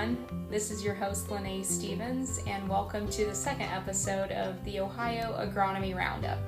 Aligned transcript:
everyone. 0.00 0.48
This 0.48 0.70
is 0.70 0.82
your 0.82 0.94
host, 0.94 1.30
Lene 1.30 1.62
Stevens, 1.62 2.40
and 2.46 2.66
welcome 2.68 3.08
to 3.10 3.26
the 3.26 3.34
second 3.34 3.66
episode 3.66 4.30
of 4.32 4.62
the 4.64 4.80
Ohio 4.80 5.36
Agronomy 5.38 5.94
Roundup. 5.94 6.38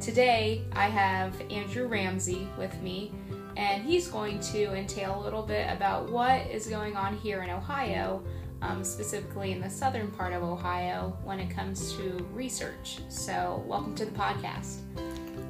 Today, 0.00 0.62
I 0.72 0.86
have 0.88 1.34
Andrew 1.50 1.88
Ramsey 1.88 2.46
with 2.56 2.80
me, 2.82 3.12
and 3.56 3.82
he's 3.82 4.06
going 4.06 4.38
to 4.40 4.74
entail 4.74 5.20
a 5.20 5.22
little 5.22 5.42
bit 5.42 5.68
about 5.70 6.08
what 6.08 6.46
is 6.46 6.68
going 6.68 6.96
on 6.96 7.16
here 7.16 7.42
in 7.42 7.50
Ohio, 7.50 8.22
um, 8.62 8.84
specifically 8.84 9.50
in 9.50 9.60
the 9.60 9.70
southern 9.70 10.10
part 10.12 10.32
of 10.32 10.44
Ohio, 10.44 11.16
when 11.24 11.40
it 11.40 11.50
comes 11.50 11.94
to 11.94 12.24
research. 12.32 13.00
So, 13.08 13.64
welcome 13.66 13.96
to 13.96 14.04
the 14.04 14.12
podcast. 14.12 14.82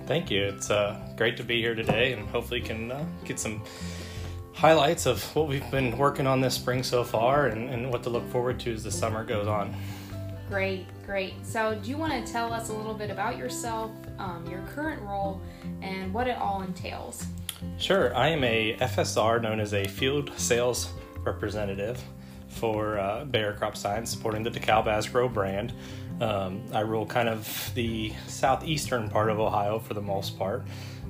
Thank 0.06 0.30
you. 0.30 0.44
It's 0.44 0.70
uh, 0.70 0.98
great 1.16 1.36
to 1.36 1.42
be 1.42 1.60
here 1.60 1.74
today, 1.74 2.12
and 2.12 2.26
hopefully, 2.28 2.62
can 2.62 2.90
uh, 2.90 3.04
get 3.24 3.38
some 3.38 3.62
highlights 4.54 5.06
of 5.06 5.22
what 5.34 5.48
we've 5.48 5.68
been 5.70 5.96
working 5.98 6.26
on 6.26 6.40
this 6.40 6.54
spring 6.54 6.82
so 6.82 7.04
far 7.04 7.48
and, 7.48 7.68
and 7.68 7.90
what 7.90 8.02
to 8.04 8.10
look 8.10 8.26
forward 8.30 8.58
to 8.60 8.72
as 8.72 8.84
the 8.84 8.90
summer 8.90 9.24
goes 9.24 9.46
on. 9.46 9.74
Great, 10.48 10.86
great. 11.04 11.34
So, 11.44 11.74
do 11.82 11.90
you 11.90 11.96
want 11.96 12.12
to 12.12 12.32
tell 12.32 12.52
us 12.52 12.68
a 12.68 12.72
little 12.72 12.94
bit 12.94 13.10
about 13.10 13.36
yourself, 13.36 13.90
um, 14.18 14.46
your 14.48 14.60
current 14.74 15.02
role, 15.02 15.40
and 15.82 16.12
what 16.12 16.28
it 16.28 16.38
all 16.38 16.62
entails? 16.62 17.26
Sure. 17.78 18.14
I 18.14 18.28
am 18.28 18.44
a 18.44 18.76
FSR, 18.76 19.42
known 19.42 19.58
as 19.58 19.74
a 19.74 19.84
Field 19.86 20.30
Sales 20.36 20.92
Representative 21.24 22.00
for 22.48 22.98
uh, 22.98 23.24
Bayer 23.24 23.54
Crop 23.54 23.76
Science, 23.76 24.10
supporting 24.10 24.42
the 24.42 24.50
DeKalb 24.50 24.86
Asgrow 24.86 25.32
brand. 25.32 25.72
Um, 26.20 26.62
I 26.72 26.80
rule 26.80 27.06
kind 27.06 27.28
of 27.28 27.72
the 27.74 28.12
southeastern 28.28 29.08
part 29.08 29.30
of 29.30 29.40
Ohio 29.40 29.78
for 29.78 29.94
the 29.94 30.02
most 30.02 30.38
part, 30.38 30.62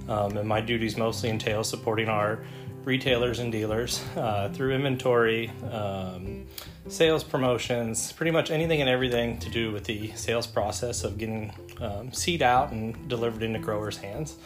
um, 0.08 0.36
and 0.38 0.48
my 0.48 0.60
duties 0.60 0.96
mostly 0.96 1.28
entail 1.28 1.62
supporting 1.64 2.08
our 2.08 2.44
retailers 2.84 3.38
and 3.38 3.50
dealers 3.50 4.04
uh, 4.16 4.48
through 4.50 4.74
inventory, 4.74 5.50
um, 5.70 6.46
sales 6.88 7.24
promotions, 7.24 8.12
pretty 8.12 8.30
much 8.30 8.50
anything 8.50 8.80
and 8.80 8.90
everything 8.90 9.38
to 9.38 9.50
do 9.50 9.72
with 9.72 9.84
the 9.84 10.12
sales 10.12 10.46
process 10.46 11.04
of 11.04 11.18
getting 11.18 11.52
um, 11.80 12.12
seed 12.12 12.42
out 12.42 12.72
and 12.72 13.08
delivered 13.08 13.42
into 13.42 13.58
growers' 13.58 13.96
hands. 13.96 14.36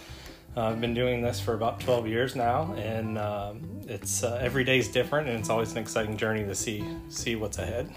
Uh, 0.56 0.70
I've 0.70 0.80
been 0.80 0.94
doing 0.94 1.22
this 1.22 1.38
for 1.40 1.54
about 1.54 1.78
12 1.80 2.08
years 2.08 2.34
now, 2.34 2.74
and 2.74 3.18
um, 3.18 3.60
it's 3.86 4.24
uh, 4.24 4.38
every 4.41 4.64
day 4.64 4.78
is 4.78 4.88
different, 4.88 5.28
and 5.28 5.38
it's 5.38 5.50
always 5.50 5.72
an 5.72 5.78
exciting 5.78 6.16
journey 6.16 6.44
to 6.44 6.54
see 6.54 6.84
see 7.08 7.36
what's 7.36 7.58
ahead. 7.58 7.92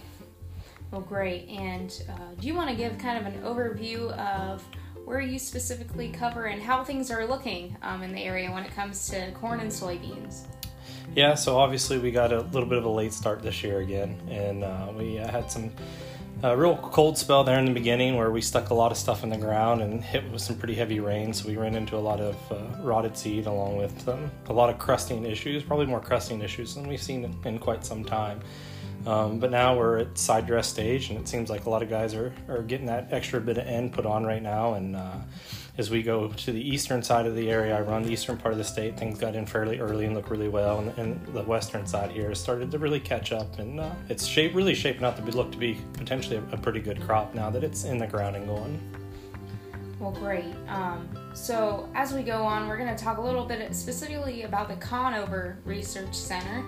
Well, 0.92 1.02
great. 1.02 1.48
And 1.48 2.04
uh, 2.10 2.36
do 2.40 2.48
you 2.48 2.54
want 2.54 2.70
to 2.70 2.76
give 2.76 2.98
kind 2.98 3.26
of 3.26 3.34
an 3.34 3.42
overview 3.44 4.12
of 4.18 4.64
where 5.12 5.20
you 5.20 5.38
specifically 5.38 6.08
cover 6.08 6.46
and 6.46 6.62
how 6.62 6.86
things 6.86 7.12
are 7.12 7.26
looking 7.26 7.76
um, 7.82 8.02
in 8.02 8.14
the 8.14 8.24
area 8.24 8.50
when 8.50 8.64
it 8.64 8.74
comes 8.74 9.10
to 9.10 9.30
corn 9.34 9.60
and 9.60 9.70
soybeans? 9.70 10.46
Yeah, 11.18 11.36
so 11.36 11.58
obviously 11.58 12.00
we 12.00 12.12
got 12.12 12.32
a 12.32 12.40
little 12.40 12.68
bit 12.68 12.78
of 12.78 12.86
a 12.86 12.90
late 12.90 13.12
start 13.12 13.44
this 13.44 13.62
year 13.62 13.80
again, 13.80 14.18
and 14.30 14.64
uh, 14.64 14.88
we 14.98 15.20
uh, 15.20 15.30
had 15.30 15.52
some 15.52 15.70
a 16.44 16.58
real 16.58 16.78
cold 16.78 17.18
spell 17.18 17.44
there 17.44 17.60
in 17.60 17.66
the 17.66 17.74
beginning 17.74 18.16
where 18.16 18.32
we 18.32 18.42
stuck 18.42 18.70
a 18.70 18.74
lot 18.74 18.92
of 18.92 18.98
stuff 18.98 19.22
in 19.22 19.30
the 19.30 19.38
ground 19.38 19.82
and 19.82 20.02
hit 20.02 20.24
with 20.32 20.42
some 20.42 20.56
pretty 20.56 20.74
heavy 20.74 21.00
rain. 21.00 21.34
So 21.34 21.48
we 21.48 21.58
ran 21.58 21.76
into 21.76 21.98
a 21.98 22.00
lot 22.00 22.20
of 22.20 22.36
uh, 22.52 22.82
rotted 22.82 23.16
seed 23.16 23.46
along 23.46 23.78
with 23.78 24.08
um, 24.08 24.32
a 24.48 24.54
lot 24.54 24.70
of 24.70 24.80
crusting 24.80 25.24
issues, 25.26 25.62
probably 25.62 25.86
more 25.86 26.00
crusting 26.00 26.42
issues 26.42 26.74
than 26.74 26.88
we've 26.88 27.02
seen 27.02 27.26
in, 27.26 27.36
in 27.46 27.60
quite 27.60 27.86
some 27.86 28.04
time. 28.04 28.40
Um, 29.06 29.40
but 29.40 29.50
now 29.50 29.76
we're 29.78 30.00
at 30.00 30.18
side 30.18 30.46
dress 30.46 30.68
stage, 30.68 31.10
and 31.10 31.20
it 31.20 31.28
seems 31.28 31.50
like 31.50 31.66
a 31.66 31.70
lot 31.70 31.82
of 31.82 31.90
guys 31.90 32.14
are, 32.14 32.34
are 32.48 32.62
getting 32.62 32.86
that 32.86 33.08
extra 33.12 33.42
bit 33.42 33.58
of 33.58 33.66
N 33.66 33.90
put 33.90 34.06
on 34.06 34.26
right 34.26 34.42
now. 34.42 34.76
And 34.76 34.96
uh, 34.96 35.18
as 35.78 35.90
we 35.90 36.04
go 36.04 36.28
to 36.28 36.52
the 36.52 36.62
eastern 36.62 37.02
side 37.02 37.26
of 37.26 37.36
the 37.36 37.50
area, 37.50 37.76
I 37.76 37.82
run 37.82 38.04
the 38.04 38.12
eastern 38.12 38.38
part 38.38 38.52
of 38.52 38.58
the 38.58 38.64
state. 38.64 38.98
Things 38.98 39.18
got 39.18 39.36
in 39.36 39.46
fairly 39.46 39.80
early 39.80 40.06
and 40.06 40.14
look 40.14 40.30
really 40.30 40.50
well, 40.50 40.80
and, 40.80 40.98
and 40.98 41.26
the 41.34 41.44
western 41.44 41.88
side 41.88 42.12
here 42.12 42.34
started 42.36 42.70
to 42.72 42.78
really 42.78 43.00
catch 43.00 43.32
up, 43.32 43.58
and 43.58 43.80
uh, 43.80 43.90
it's 44.10 44.26
shape, 44.26 44.54
really 44.54 44.76
shaping 44.76 45.04
up 45.04 45.16
to 45.16 45.22
be, 45.22 45.32
look 45.32 45.52
to 45.52 45.58
be 45.58 45.80
potentially 45.94 46.36
a, 46.36 46.44
a, 46.54 46.58
pretty 46.58 46.80
good 46.80 47.02
crop 47.02 47.34
now 47.34 47.50
that 47.50 47.64
it's 47.64 47.86
in 47.86 47.98
the 47.98 48.08
ground 48.08 48.36
and 48.36 48.46
going. 48.46 48.80
Well, 50.00 50.12
great. 50.12 50.54
Um, 50.68 51.08
so 51.34 51.90
as 51.94 52.14
we 52.14 52.24
go 52.24 52.44
on, 52.44 52.68
we're 52.68 52.78
going 52.78 52.96
to 52.96 53.02
talk 53.04 53.18
a 53.18 53.22
little 53.22 53.46
bit 53.46 53.74
specifically 53.76 54.44
about 54.44 54.68
the 54.68 54.76
Conover 54.76 55.60
Research 55.64 56.16
Center 56.16 56.66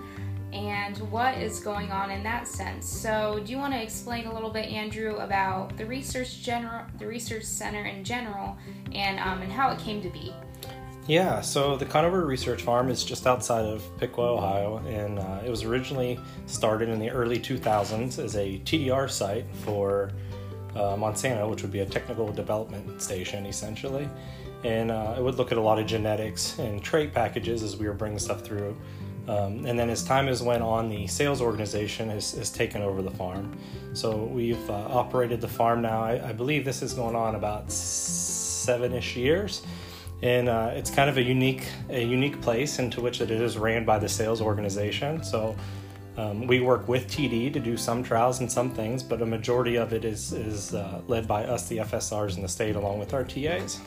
and 0.54 0.96
what 1.10 1.36
is 1.36 1.60
going 1.60 1.90
on 1.90 2.10
in 2.10 2.22
that 2.22 2.46
sense. 2.46 2.88
So, 2.88 3.40
do 3.44 3.50
you 3.50 3.58
want 3.58 3.72
to 3.74 3.82
explain 3.82 4.26
a 4.26 4.32
little 4.32 4.50
bit, 4.50 4.70
Andrew, 4.70 5.16
about 5.16 5.76
the 5.76 5.84
research 5.84 6.42
general, 6.42 6.84
the 6.98 7.06
research 7.06 7.44
center 7.44 7.84
in 7.84 8.04
general, 8.04 8.56
and 8.92 9.18
um, 9.18 9.42
and 9.42 9.52
how 9.52 9.70
it 9.70 9.78
came 9.80 10.00
to 10.02 10.08
be? 10.10 10.32
Yeah, 11.06 11.42
so 11.42 11.76
the 11.76 11.84
Conover 11.84 12.24
Research 12.24 12.62
Farm 12.62 12.88
is 12.88 13.04
just 13.04 13.26
outside 13.26 13.66
of 13.66 13.84
Piqua, 13.98 14.24
Ohio, 14.24 14.78
and 14.86 15.18
uh, 15.18 15.42
it 15.44 15.50
was 15.50 15.62
originally 15.62 16.18
started 16.46 16.88
in 16.88 16.98
the 16.98 17.10
early 17.10 17.38
2000s 17.38 18.18
as 18.18 18.36
a 18.36 18.58
TDR 18.60 19.10
site 19.10 19.44
for 19.64 20.12
uh, 20.74 20.96
Monsanto, 20.96 21.50
which 21.50 21.60
would 21.60 21.72
be 21.72 21.80
a 21.80 21.86
technical 21.86 22.32
development 22.32 23.02
station 23.02 23.44
essentially. 23.44 24.08
And 24.64 24.90
uh, 24.90 25.14
it 25.18 25.22
would 25.22 25.34
look 25.34 25.52
at 25.52 25.58
a 25.58 25.60
lot 25.60 25.78
of 25.78 25.86
genetics 25.86 26.58
and 26.58 26.82
trait 26.82 27.12
packages 27.12 27.62
as 27.62 27.76
we 27.76 27.86
were 27.86 27.92
bringing 27.92 28.18
stuff 28.18 28.40
through. 28.40 28.74
Um, 29.26 29.64
and 29.64 29.78
then 29.78 29.88
as 29.88 30.04
time 30.04 30.26
has 30.26 30.42
went 30.42 30.62
on, 30.62 30.88
the 30.88 31.06
sales 31.06 31.40
organization 31.40 32.10
has, 32.10 32.32
has 32.32 32.50
taken 32.50 32.82
over 32.82 33.00
the 33.00 33.10
farm. 33.10 33.56
So 33.94 34.24
we've 34.24 34.68
uh, 34.68 34.74
operated 34.74 35.40
the 35.40 35.48
farm 35.48 35.80
now. 35.80 36.02
I, 36.02 36.28
I, 36.28 36.32
believe 36.32 36.64
this 36.64 36.82
is 36.82 36.92
going 36.92 37.16
on 37.16 37.34
about 37.34 37.72
seven-ish 37.72 39.16
years, 39.16 39.62
and 40.22 40.48
uh, 40.48 40.72
it's 40.74 40.90
kind 40.90 41.08
of 41.08 41.16
a 41.16 41.22
unique 41.22 41.66
a 41.88 42.02
unique 42.04 42.40
place 42.42 42.78
into 42.78 43.00
which 43.00 43.20
it 43.20 43.30
is 43.30 43.56
ran 43.56 43.84
by 43.84 43.98
the 43.98 44.08
sales 44.08 44.40
organization. 44.40 45.22
So. 45.22 45.56
Um, 46.16 46.46
we 46.46 46.60
work 46.60 46.86
with 46.86 47.08
TD 47.08 47.52
to 47.54 47.58
do 47.58 47.76
some 47.76 48.04
trials 48.04 48.38
and 48.38 48.48
some 48.48 48.70
things, 48.70 49.02
but 49.02 49.20
a 49.20 49.26
majority 49.26 49.74
of 49.74 49.92
it 49.92 50.04
is 50.04 50.32
is 50.32 50.72
uh, 50.72 51.00
led 51.08 51.26
by 51.26 51.42
us, 51.42 51.66
the 51.66 51.78
FSRs 51.78 52.36
in 52.36 52.42
the 52.42 52.48
state, 52.48 52.76
along 52.76 53.00
with 53.00 53.12
our 53.14 53.24
TAs. 53.24 53.80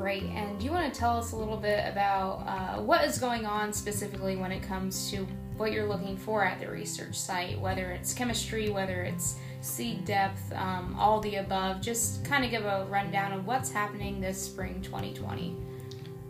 Great. 0.00 0.22
And 0.22 0.58
do 0.58 0.64
you 0.64 0.72
want 0.72 0.90
to 0.90 0.98
tell 0.98 1.18
us 1.18 1.32
a 1.32 1.36
little 1.36 1.58
bit 1.58 1.86
about 1.86 2.42
uh, 2.46 2.80
what 2.80 3.04
is 3.04 3.18
going 3.18 3.44
on 3.44 3.70
specifically 3.70 4.34
when 4.34 4.50
it 4.50 4.62
comes 4.62 5.10
to 5.10 5.28
what 5.58 5.72
you're 5.72 5.86
looking 5.86 6.16
for 6.16 6.42
at 6.42 6.58
the 6.58 6.70
research 6.70 7.14
site, 7.18 7.60
whether 7.60 7.90
it's 7.90 8.14
chemistry, 8.14 8.70
whether 8.70 9.02
it's 9.02 9.36
seed 9.60 10.06
depth, 10.06 10.40
um, 10.54 10.96
all 10.98 11.20
the 11.20 11.34
above? 11.34 11.82
Just 11.82 12.24
kind 12.24 12.46
of 12.46 12.50
give 12.50 12.64
a 12.64 12.86
rundown 12.88 13.32
of 13.32 13.46
what's 13.46 13.70
happening 13.70 14.22
this 14.22 14.42
spring 14.42 14.80
2020. 14.80 15.54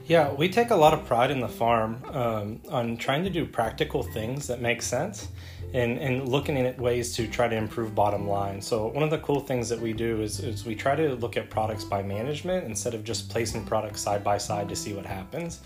Yeah, 0.09 0.33
we 0.33 0.49
take 0.49 0.71
a 0.71 0.77
lot 0.77 0.93
of 0.93 1.07
pride 1.07 1.31
in 1.31 1.39
the 1.39 1.49
farm 1.49 2.03
um, 2.11 2.61
on 2.71 2.97
trying 2.97 3.23
to 3.23 3.31
do 3.31 3.47
practical 3.47 4.03
things 4.03 4.49
that 4.49 4.61
make 4.61 4.83
sense 4.83 5.29
and, 5.73 5.99
and 5.99 6.29
looking 6.29 6.57
at 6.59 6.79
ways 6.79 7.15
to 7.17 7.27
try 7.27 7.49
to 7.49 7.57
improve 7.57 7.95
bottom 7.95 8.29
line. 8.29 8.61
So, 8.61 8.89
one 8.89 9.03
of 9.03 9.11
the 9.11 9.19
cool 9.19 9.41
things 9.41 9.69
that 9.69 9.81
we 9.81 9.93
do 9.93 10.21
is, 10.21 10.41
is 10.41 10.65
we 10.65 10.75
try 10.75 10.95
to 10.95 11.15
look 11.17 11.37
at 11.37 11.51
products 11.51 11.85
by 11.85 12.03
management 12.03 12.65
instead 12.65 12.95
of 12.95 13.05
just 13.05 13.29
placing 13.29 13.65
products 13.65 14.01
side 14.01 14.25
by 14.25 14.39
side 14.39 14.69
to 14.69 14.77
see 14.77 14.93
what 14.93 15.07
happens. 15.07 15.61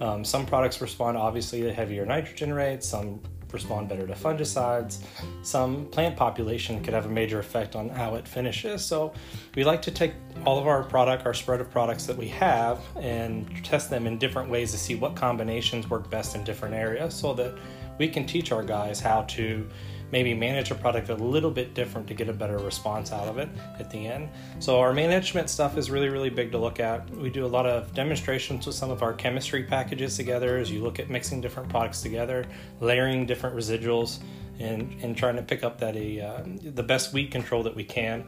Um, 0.00 0.24
some 0.24 0.46
products 0.46 0.80
respond 0.80 1.16
obviously 1.16 1.62
to 1.62 1.72
heavier 1.72 2.06
nitrogen 2.06 2.52
rates, 2.52 2.88
some 2.88 3.20
respond 3.52 3.88
better 3.88 4.06
to 4.06 4.14
fungicides. 4.14 5.02
Some 5.42 5.86
plant 5.86 6.16
population 6.16 6.82
could 6.82 6.94
have 6.94 7.06
a 7.06 7.08
major 7.08 7.38
effect 7.38 7.76
on 7.76 7.88
how 7.88 8.14
it 8.14 8.26
finishes. 8.26 8.84
So 8.84 9.12
we 9.54 9.64
like 9.64 9.82
to 9.82 9.90
take 9.90 10.12
all 10.46 10.58
of 10.58 10.66
our 10.66 10.82
product, 10.82 11.26
our 11.26 11.34
spread 11.34 11.60
of 11.60 11.70
products 11.70 12.06
that 12.06 12.16
we 12.16 12.28
have, 12.28 12.80
and 12.96 13.64
test 13.64 13.90
them 13.90 14.06
in 14.06 14.18
different 14.18 14.50
ways 14.50 14.70
to 14.72 14.78
see 14.78 14.94
what 14.94 15.16
combinations 15.16 15.88
work 15.90 16.10
best 16.10 16.34
in 16.34 16.44
different 16.44 16.74
areas 16.74 17.14
so 17.14 17.34
that 17.34 17.56
we 18.00 18.08
can 18.08 18.24
teach 18.24 18.50
our 18.50 18.62
guys 18.62 18.98
how 18.98 19.22
to 19.24 19.68
maybe 20.10 20.32
manage 20.32 20.70
a 20.70 20.74
product 20.74 21.10
a 21.10 21.14
little 21.14 21.50
bit 21.50 21.74
different 21.74 22.08
to 22.08 22.14
get 22.14 22.30
a 22.30 22.32
better 22.32 22.56
response 22.58 23.12
out 23.12 23.28
of 23.28 23.36
it 23.36 23.48
at 23.78 23.90
the 23.90 24.06
end. 24.06 24.30
So 24.58 24.80
our 24.80 24.92
management 24.94 25.50
stuff 25.50 25.76
is 25.76 25.90
really 25.90 26.08
really 26.08 26.30
big 26.30 26.50
to 26.52 26.58
look 26.58 26.80
at. 26.80 27.08
We 27.10 27.28
do 27.28 27.44
a 27.44 27.52
lot 27.58 27.66
of 27.66 27.94
demonstrations 27.94 28.66
with 28.66 28.74
some 28.74 28.90
of 28.90 29.02
our 29.02 29.12
chemistry 29.12 29.64
packages 29.64 30.16
together 30.16 30.56
as 30.56 30.70
you 30.70 30.82
look 30.82 30.98
at 30.98 31.10
mixing 31.10 31.42
different 31.42 31.68
products 31.68 32.00
together, 32.00 32.46
layering 32.80 33.26
different 33.26 33.54
residuals 33.54 34.20
and, 34.60 34.94
and 35.02 35.16
trying 35.16 35.36
to 35.36 35.42
pick 35.42 35.64
up 35.64 35.78
that 35.80 35.96
a 35.96 36.20
uh, 36.20 36.42
the 36.62 36.82
best 36.82 37.12
weed 37.12 37.30
control 37.30 37.62
that 37.62 37.74
we 37.74 37.84
can. 37.84 38.24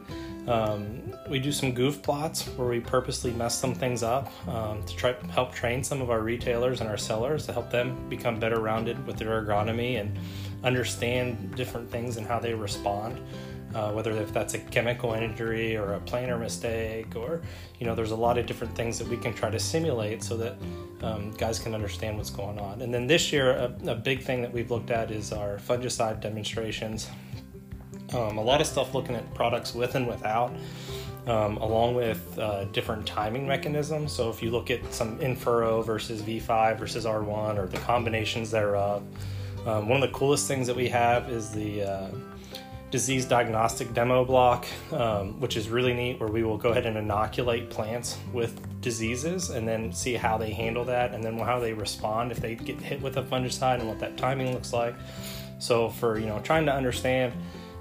Um, 0.47 1.13
we 1.29 1.39
do 1.39 1.51
some 1.51 1.71
goof 1.71 2.01
plots 2.01 2.47
where 2.57 2.67
we 2.67 2.79
purposely 2.79 3.31
mess 3.31 3.57
some 3.57 3.73
things 3.73 4.03
up 4.03 4.29
um, 4.47 4.83
to 4.83 4.95
try 4.95 5.15
help 5.29 5.53
train 5.53 5.83
some 5.83 6.01
of 6.01 6.09
our 6.09 6.21
retailers 6.21 6.81
and 6.81 6.89
our 6.89 6.97
sellers 6.97 7.45
to 7.45 7.53
help 7.53 7.71
them 7.71 8.09
become 8.09 8.39
better 8.39 8.59
rounded 8.59 9.05
with 9.07 9.17
their 9.17 9.41
agronomy 9.41 10.01
and 10.01 10.17
understand 10.63 11.55
different 11.55 11.89
things 11.89 12.17
and 12.17 12.27
how 12.27 12.39
they 12.39 12.53
respond. 12.53 13.19
Uh, 13.73 13.91
whether 13.91 14.11
if 14.11 14.31
that's 14.31 14.53
a 14.53 14.59
chemical 14.59 15.13
injury 15.13 15.75
or 15.75 15.93
a 15.93 15.99
planter 16.01 16.37
mistake 16.37 17.15
or 17.15 17.41
you 17.79 17.87
know 17.87 17.95
there's 17.95 18.11
a 18.11 18.15
lot 18.15 18.37
of 18.37 18.45
different 18.45 18.75
things 18.75 18.99
that 18.99 19.07
we 19.07 19.17
can 19.17 19.33
try 19.33 19.49
to 19.49 19.59
simulate 19.59 20.21
so 20.21 20.37
that 20.37 20.55
um, 21.01 21.31
guys 21.31 21.57
can 21.57 21.73
understand 21.73 22.15
what's 22.15 22.29
going 22.29 22.59
on. 22.59 22.81
And 22.81 22.93
then 22.93 23.07
this 23.07 23.33
year 23.33 23.51
a, 23.51 23.75
a, 23.87 23.95
big 23.95 24.21
thing 24.21 24.41
that 24.41 24.53
we've 24.53 24.69
looked 24.69 24.91
at 24.91 25.11
is 25.11 25.33
our 25.33 25.57
fungicide 25.57 26.21
demonstrations. 26.21 27.09
Um, 28.13 28.37
a 28.37 28.43
lot 28.43 28.61
of 28.61 28.67
stuff 28.67 28.93
looking 28.93 29.15
at 29.15 29.33
products 29.33 29.73
with 29.73 29.95
and 29.95 30.07
without 30.07 30.53
um, 31.27 31.57
along 31.57 31.95
with 31.95 32.37
uh, 32.37 32.65
different 32.65 33.05
timing 33.05 33.47
mechanisms. 33.47 34.11
So 34.11 34.29
if 34.29 34.43
you 34.43 34.51
look 34.51 34.69
at 34.71 34.93
some 34.93 35.17
infurrow 35.19 35.83
versus 35.85 36.21
v5 36.21 36.77
versus 36.77 37.05
r1 37.05 37.57
or 37.57 37.67
the 37.67 37.77
combinations 37.79 38.51
thereof 38.51 39.03
Um, 39.65 39.87
one 39.87 40.03
of 40.03 40.09
the 40.11 40.17
coolest 40.17 40.47
things 40.47 40.67
that 40.67 40.75
we 40.75 40.89
have 40.89 41.29
is 41.29 41.49
the 41.51 41.83
uh, 41.83 42.07
disease 42.93 43.25
diagnostic 43.25 43.91
demo 43.95 44.23
block, 44.23 44.67
um, 44.91 45.39
which 45.39 45.57
is 45.57 45.67
really 45.67 45.95
neat, 45.95 46.19
where 46.19 46.29
we 46.29 46.43
will 46.43 46.59
go 46.59 46.69
ahead 46.69 46.85
and 46.85 46.95
inoculate 46.95 47.67
plants 47.71 48.19
with 48.31 48.53
diseases 48.81 49.49
and 49.49 49.67
then 49.67 49.91
see 49.91 50.13
how 50.13 50.37
they 50.37 50.51
handle 50.51 50.85
that 50.85 51.11
and 51.11 51.23
then 51.23 51.35
how 51.39 51.59
they 51.59 51.73
respond 51.73 52.31
if 52.31 52.39
they 52.39 52.53
get 52.53 52.79
hit 52.79 53.01
with 53.01 53.17
a 53.17 53.23
fungicide 53.23 53.79
and 53.79 53.87
what 53.87 53.97
that 53.97 54.15
timing 54.15 54.53
looks 54.53 54.73
like. 54.73 54.93
So 55.57 55.89
for 55.89 56.19
you 56.19 56.27
know 56.27 56.39
trying 56.41 56.67
to 56.67 56.71
understand 56.71 57.33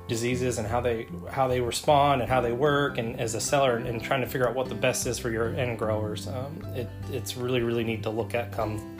diseases 0.09 0.56
and 0.56 0.67
how 0.67 0.81
they 0.81 1.06
how 1.31 1.47
they 1.47 1.61
respond 1.61 2.23
and 2.23 2.31
how 2.31 2.41
they 2.41 2.53
work 2.53 2.97
and 2.97 3.20
as 3.20 3.35
a 3.35 3.41
seller 3.41 3.76
and 3.76 4.03
trying 4.03 4.23
to 4.23 4.26
figure 4.26 4.49
out 4.49 4.55
what 4.55 4.70
the 4.70 4.75
best 4.75 5.06
is 5.06 5.19
for 5.19 5.29
your 5.29 5.55
end 5.56 5.79
growers 5.79 6.26
um, 6.26 6.61
it, 6.75 6.88
it's 7.11 7.37
really 7.37 7.61
really 7.61 7.85
neat 7.85 8.03
to 8.03 8.11
look 8.11 8.35
at 8.35 8.50
come 8.50 8.99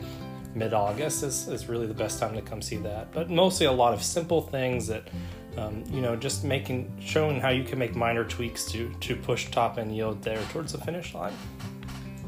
mid-august 0.55 1.23
is, 1.23 1.49
is 1.49 1.69
really 1.69 1.87
the 1.87 1.95
best 1.95 2.21
time 2.21 2.35
to 2.35 2.41
come 2.41 2.63
see 2.63 2.77
that 2.77 3.13
but 3.13 3.29
mostly 3.29 3.67
a 3.67 3.73
lot 3.73 3.93
of 3.93 4.03
simple 4.03 4.43
things 4.43 4.87
that 4.87 5.09
um, 5.57 5.85
you 5.91 6.01
know, 6.01 6.17
just 6.17 6.45
making 6.45 6.93
showing 7.01 7.41
how 7.41 7.51
you 7.51 7.65
can 7.65 7.79
make 7.79 7.95
minor 7.95 8.25
tweaks 8.25 8.65
to 8.73 8.91
to 9.01 9.17
push 9.17 9.51
top 9.51 9.79
end 9.79 9.95
yield 9.95 10.23
there 10.23 10.43
towards 10.53 10.73
the 10.73 10.79
finish 10.79 11.15
line. 11.15 11.35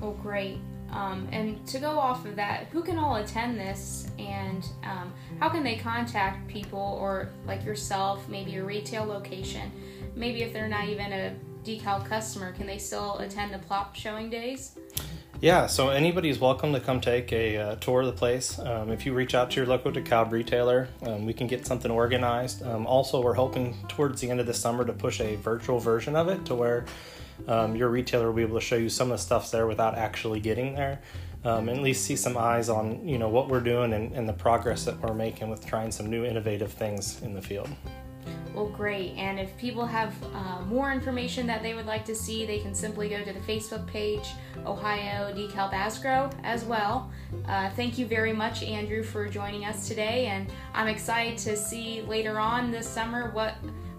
Oh, 0.02 0.12
great! 0.12 0.58
Um, 0.90 1.28
and 1.32 1.66
to 1.66 1.78
go 1.78 1.98
off 1.98 2.24
of 2.24 2.36
that, 2.36 2.66
who 2.70 2.82
can 2.82 2.98
all 2.98 3.16
attend 3.16 3.58
this, 3.58 4.08
and 4.18 4.64
um, 4.84 5.12
how 5.40 5.48
can 5.48 5.64
they 5.64 5.76
contact 5.76 6.46
people 6.48 6.98
or 7.00 7.30
like 7.46 7.64
yourself, 7.64 8.28
maybe 8.28 8.56
a 8.56 8.64
retail 8.64 9.04
location, 9.04 9.72
maybe 10.14 10.42
if 10.42 10.52
they're 10.52 10.68
not 10.68 10.88
even 10.88 11.12
a 11.12 11.34
DeKalb 11.64 12.06
customer, 12.06 12.52
can 12.52 12.66
they 12.66 12.78
still 12.78 13.18
attend 13.18 13.52
the 13.52 13.58
plop 13.58 13.96
showing 13.96 14.30
days? 14.30 14.78
Yeah, 15.40 15.66
so 15.66 15.90
anybody's 15.90 16.38
welcome 16.38 16.72
to 16.72 16.80
come 16.80 17.00
take 17.00 17.32
a 17.32 17.56
uh, 17.56 17.74
tour 17.76 18.00
of 18.00 18.06
the 18.06 18.12
place. 18.12 18.58
Um, 18.58 18.90
if 18.90 19.04
you 19.04 19.12
reach 19.12 19.34
out 19.34 19.50
to 19.50 19.56
your 19.56 19.66
local 19.66 19.92
DeKalb 19.92 20.30
retailer, 20.30 20.88
um, 21.02 21.26
we 21.26 21.34
can 21.34 21.48
get 21.48 21.66
something 21.66 21.90
organized. 21.90 22.62
Um, 22.62 22.86
also, 22.86 23.20
we're 23.20 23.34
hoping 23.34 23.76
towards 23.88 24.20
the 24.20 24.30
end 24.30 24.40
of 24.40 24.46
the 24.46 24.54
summer 24.54 24.84
to 24.84 24.92
push 24.92 25.20
a 25.20 25.34
virtual 25.36 25.80
version 25.80 26.16
of 26.16 26.28
it 26.28 26.46
to 26.46 26.54
where 26.54 26.86
um, 27.48 27.76
your 27.76 27.88
retailer 27.88 28.28
will 28.28 28.36
be 28.36 28.42
able 28.42 28.58
to 28.58 28.64
show 28.64 28.76
you 28.76 28.88
some 28.88 29.10
of 29.10 29.18
the 29.18 29.22
stuff's 29.22 29.50
there 29.50 29.66
without 29.66 29.96
actually 29.96 30.40
getting 30.40 30.74
there. 30.74 31.00
Um, 31.44 31.68
and 31.68 31.76
at 31.76 31.84
least 31.84 32.04
see 32.06 32.16
some 32.16 32.38
eyes 32.38 32.70
on 32.70 33.06
you 33.06 33.18
know 33.18 33.28
what 33.28 33.50
we're 33.50 33.60
doing 33.60 33.92
and, 33.92 34.12
and 34.12 34.26
the 34.26 34.32
progress 34.32 34.86
that 34.86 34.98
we're 35.00 35.12
making 35.12 35.50
with 35.50 35.66
trying 35.66 35.90
some 35.90 36.08
new 36.08 36.24
innovative 36.24 36.72
things 36.72 37.20
in 37.20 37.34
the 37.34 37.42
field. 37.42 37.68
Well, 38.54 38.68
great. 38.68 39.14
And 39.16 39.40
if 39.40 39.56
people 39.58 39.84
have 39.84 40.14
uh, 40.32 40.60
more 40.66 40.92
information 40.92 41.46
that 41.48 41.62
they 41.62 41.74
would 41.74 41.86
like 41.86 42.04
to 42.04 42.14
see, 42.14 42.46
they 42.46 42.60
can 42.60 42.74
simply 42.74 43.08
go 43.08 43.22
to 43.22 43.32
the 43.32 43.40
Facebook 43.40 43.84
page, 43.86 44.28
Ohio 44.64 45.34
DeKalb 45.34 45.72
Asgrow, 45.72 46.32
as 46.44 46.64
well. 46.64 47.10
Uh, 47.48 47.70
thank 47.70 47.98
you 47.98 48.06
very 48.06 48.32
much, 48.32 48.62
Andrew, 48.62 49.02
for 49.02 49.28
joining 49.28 49.64
us 49.64 49.88
today. 49.88 50.26
And 50.26 50.46
I'm 50.72 50.86
excited 50.86 51.36
to 51.38 51.56
see 51.56 52.02
later 52.02 52.38
on 52.38 52.70
this 52.70 52.88
summer 52.88 53.30
what 53.32 53.54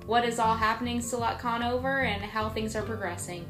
what 0.05 0.23
is 0.23 0.37
all 0.37 0.55
happening 0.55 1.01
still 1.01 1.23
at 1.23 1.39
Conover 1.39 2.01
and 2.01 2.23
how 2.23 2.47
things 2.47 2.75
are 2.75 2.83
progressing. 2.83 3.43